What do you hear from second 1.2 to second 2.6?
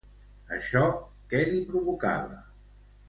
què li provocava?